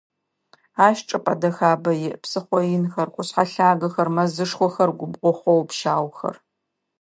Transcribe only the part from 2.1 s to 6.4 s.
псыхъо инхэр, къушъхьэ лъагэхэр, мэзышхохэр, губгъо хъоо-пщаухэр.